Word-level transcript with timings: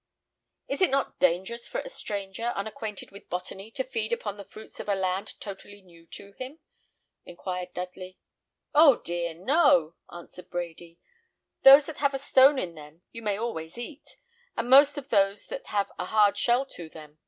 "Is 0.67 0.81
it 0.81 0.89
not 0.89 1.19
dangerous 1.19 1.67
for 1.67 1.79
a 1.81 1.87
stranger, 1.87 2.53
unacquainted 2.55 3.11
with 3.11 3.29
botany, 3.29 3.69
to 3.69 3.83
feed 3.83 4.11
upon 4.11 4.35
the 4.35 4.43
fruits 4.43 4.79
of 4.79 4.89
a 4.89 4.95
land 4.95 5.39
totally 5.39 5.83
new 5.83 6.07
to 6.07 6.31
him?" 6.31 6.57
inquired 7.23 7.75
Dudley. 7.75 8.17
"Oh 8.73 8.95
dear, 8.95 9.35
no!" 9.35 9.93
answered 10.11 10.49
Brady. 10.49 10.97
"Those 11.61 11.85
that 11.85 11.99
have 11.99 12.15
a 12.15 12.17
stone 12.17 12.57
in 12.57 12.73
them 12.73 13.03
you 13.11 13.21
may 13.21 13.37
always 13.37 13.77
eat, 13.77 14.15
and 14.57 14.67
most 14.71 14.97
of 14.97 15.09
those 15.09 15.45
that 15.49 15.67
have 15.67 15.91
a 15.99 16.05
hard 16.05 16.35
shell 16.35 16.65
to 16.65 16.89
them. 16.89 17.19